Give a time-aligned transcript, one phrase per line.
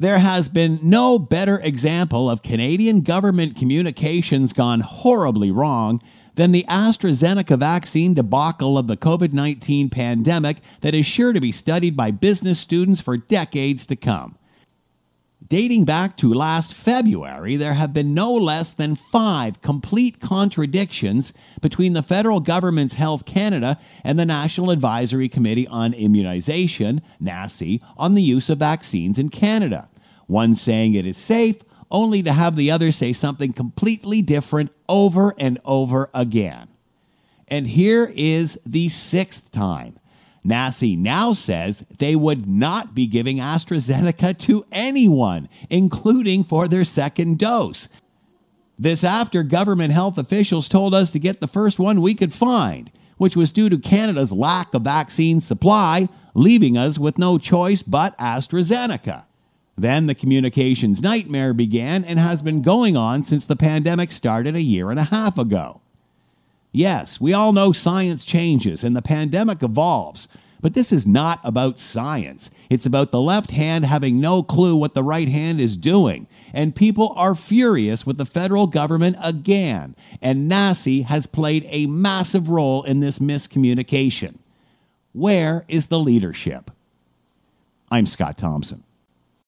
[0.00, 6.00] There has been no better example of Canadian government communications gone horribly wrong
[6.36, 11.50] than the AstraZeneca vaccine debacle of the COVID 19 pandemic that is sure to be
[11.50, 14.37] studied by business students for decades to come.
[15.46, 21.92] Dating back to last February, there have been no less than five complete contradictions between
[21.92, 28.22] the federal government's Health Canada and the National Advisory Committee on Immunization, NACI, on the
[28.22, 29.88] use of vaccines in Canada.
[30.26, 31.56] One saying it is safe,
[31.90, 36.68] only to have the other say something completely different over and over again.
[37.46, 39.98] And here is the sixth time.
[40.46, 47.38] NACI now says they would not be giving AstraZeneca to anyone, including for their second
[47.38, 47.88] dose.
[48.78, 52.90] This after government health officials told us to get the first one we could find,
[53.16, 58.16] which was due to Canada's lack of vaccine supply, leaving us with no choice but
[58.18, 59.24] AstraZeneca.
[59.76, 64.62] Then the communications nightmare began and has been going on since the pandemic started a
[64.62, 65.80] year and a half ago.
[66.72, 70.28] Yes, we all know science changes and the pandemic evolves,
[70.60, 72.50] but this is not about science.
[72.68, 76.26] It's about the left hand having no clue what the right hand is doing.
[76.52, 79.94] And people are furious with the federal government again.
[80.20, 84.36] And NACI has played a massive role in this miscommunication.
[85.12, 86.70] Where is the leadership?
[87.90, 88.82] I'm Scott Thompson.